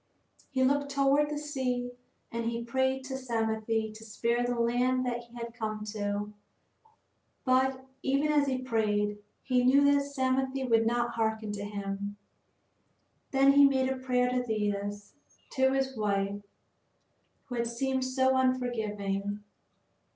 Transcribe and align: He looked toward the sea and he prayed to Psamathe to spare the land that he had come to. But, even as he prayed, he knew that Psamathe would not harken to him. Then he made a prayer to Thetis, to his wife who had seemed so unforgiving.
He 0.49 0.63
looked 0.63 0.89
toward 0.89 1.29
the 1.29 1.37
sea 1.37 1.91
and 2.31 2.45
he 2.45 2.63
prayed 2.63 3.03
to 3.03 3.13
Psamathe 3.19 3.67
to 3.93 4.03
spare 4.03 4.43
the 4.43 4.59
land 4.59 5.05
that 5.05 5.19
he 5.25 5.35
had 5.35 5.53
come 5.53 5.83
to. 5.93 6.33
But, 7.45 7.85
even 8.01 8.31
as 8.31 8.47
he 8.47 8.57
prayed, 8.63 9.19
he 9.43 9.63
knew 9.63 9.83
that 9.93 10.01
Psamathe 10.03 10.67
would 10.71 10.87
not 10.87 11.11
harken 11.11 11.51
to 11.51 11.63
him. 11.65 12.17
Then 13.29 13.51
he 13.53 13.65
made 13.65 13.89
a 13.89 13.95
prayer 13.97 14.27
to 14.31 14.43
Thetis, 14.43 15.13
to 15.51 15.71
his 15.73 15.95
wife 15.95 16.41
who 17.45 17.53
had 17.53 17.67
seemed 17.67 18.03
so 18.03 18.35
unforgiving. 18.35 19.43